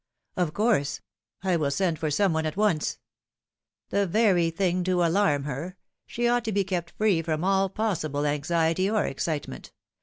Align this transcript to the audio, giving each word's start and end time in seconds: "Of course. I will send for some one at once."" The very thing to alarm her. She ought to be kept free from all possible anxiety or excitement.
"Of 0.35 0.55
course. 0.55 0.99
I 1.43 1.55
will 1.57 1.69
send 1.69 1.99
for 1.99 2.09
some 2.09 2.33
one 2.33 2.47
at 2.47 2.57
once."" 2.57 2.97
The 3.91 4.07
very 4.07 4.49
thing 4.49 4.83
to 4.85 5.03
alarm 5.05 5.43
her. 5.43 5.77
She 6.07 6.27
ought 6.27 6.43
to 6.45 6.51
be 6.51 6.63
kept 6.63 6.89
free 6.97 7.21
from 7.21 7.43
all 7.43 7.69
possible 7.69 8.25
anxiety 8.25 8.89
or 8.89 9.05
excitement. 9.05 9.73